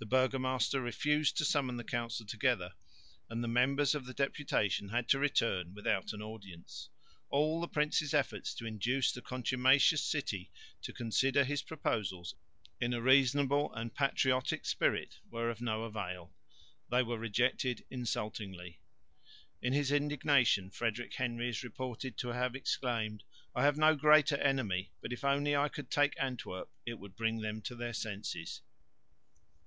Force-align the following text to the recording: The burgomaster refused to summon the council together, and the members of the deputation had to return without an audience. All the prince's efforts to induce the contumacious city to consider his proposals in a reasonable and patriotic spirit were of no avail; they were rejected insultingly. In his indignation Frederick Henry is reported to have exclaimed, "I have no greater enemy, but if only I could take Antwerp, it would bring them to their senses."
The 0.00 0.08
burgomaster 0.10 0.82
refused 0.82 1.38
to 1.38 1.46
summon 1.46 1.78
the 1.78 1.82
council 1.82 2.26
together, 2.26 2.74
and 3.30 3.42
the 3.42 3.48
members 3.48 3.94
of 3.94 4.04
the 4.04 4.12
deputation 4.12 4.90
had 4.90 5.08
to 5.08 5.18
return 5.18 5.72
without 5.72 6.12
an 6.12 6.20
audience. 6.20 6.90
All 7.30 7.58
the 7.58 7.68
prince's 7.68 8.12
efforts 8.12 8.52
to 8.56 8.66
induce 8.66 9.10
the 9.12 9.22
contumacious 9.22 10.02
city 10.04 10.52
to 10.82 10.92
consider 10.92 11.42
his 11.42 11.62
proposals 11.62 12.34
in 12.82 12.92
a 12.92 13.00
reasonable 13.00 13.72
and 13.72 13.94
patriotic 13.94 14.66
spirit 14.66 15.20
were 15.30 15.48
of 15.48 15.62
no 15.62 15.84
avail; 15.84 16.34
they 16.90 17.02
were 17.02 17.18
rejected 17.18 17.86
insultingly. 17.88 18.82
In 19.62 19.72
his 19.72 19.90
indignation 19.90 20.68
Frederick 20.70 21.14
Henry 21.14 21.48
is 21.48 21.64
reported 21.64 22.18
to 22.18 22.28
have 22.28 22.54
exclaimed, 22.54 23.24
"I 23.54 23.62
have 23.62 23.78
no 23.78 23.96
greater 23.96 24.36
enemy, 24.36 24.92
but 25.00 25.14
if 25.14 25.24
only 25.24 25.56
I 25.56 25.68
could 25.70 25.90
take 25.90 26.12
Antwerp, 26.20 26.70
it 26.84 26.98
would 26.98 27.16
bring 27.16 27.38
them 27.40 27.62
to 27.62 27.74
their 27.74 27.94
senses." 27.94 28.60